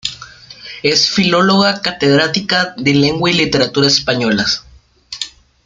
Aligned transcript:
Es 0.81 1.11
filóloga, 1.11 1.79
catedrática 1.79 2.73
de 2.75 2.95
Lengua 2.95 3.29
y 3.29 3.33
Literatura 3.35 3.85
españolas. 3.85 4.63